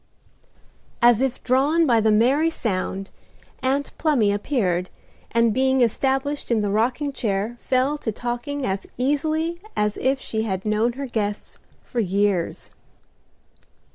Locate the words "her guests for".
10.93-11.99